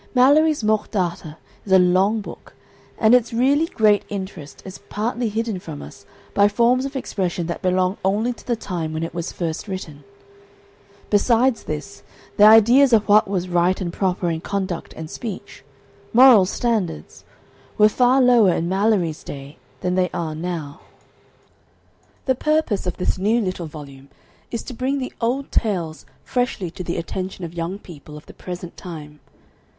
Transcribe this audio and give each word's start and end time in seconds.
Malory's 0.15 0.63
"Morte 0.63 0.89
Darthur" 0.93 1.37
is 1.63 1.71
a 1.71 1.77
long 1.77 2.21
book, 2.21 2.55
and 2.97 3.13
its 3.13 3.31
really 3.31 3.67
great 3.67 4.03
interest 4.09 4.63
is 4.65 4.79
partly 4.89 5.29
hidden 5.29 5.59
from 5.59 5.79
us 5.83 6.07
by 6.33 6.47
forms 6.47 6.85
of 6.85 6.95
expression 6.95 7.45
that 7.45 7.61
belong 7.61 7.97
only 8.03 8.33
to 8.33 8.47
the 8.47 8.55
time 8.55 8.93
when 8.93 9.03
it 9.03 9.13
was 9.13 9.31
first 9.31 9.67
written. 9.67 10.03
Besides 11.11 11.65
this, 11.65 12.01
the 12.37 12.43
ideas 12.45 12.93
of 12.93 13.07
what 13.07 13.27
was 13.27 13.47
right 13.47 13.79
and 13.79 13.93
proper 13.93 14.31
in 14.31 14.41
conduct 14.41 14.93
and 14.93 15.07
speech 15.07 15.63
moral 16.13 16.47
standards 16.47 17.23
were 17.77 17.87
far 17.87 18.23
lower 18.23 18.55
in 18.55 18.67
Malory's 18.67 19.23
day 19.23 19.59
than 19.81 19.93
they 19.93 20.09
are 20.11 20.33
now. 20.33 20.81
The 22.25 22.33
purpose 22.33 22.87
of 22.87 22.97
this 22.97 23.19
new 23.19 23.39
little 23.39 23.67
volume 23.67 24.09
is 24.49 24.63
to 24.63 24.73
bring 24.73 24.97
the 24.97 25.13
old 25.21 25.51
tales 25.51 26.07
freshly 26.23 26.71
to 26.71 26.83
the 26.83 26.97
attention 26.97 27.45
of 27.45 27.53
young 27.53 27.77
people 27.77 28.17
of 28.17 28.25
the 28.25 28.33
present 28.33 28.75
time. 28.75 29.19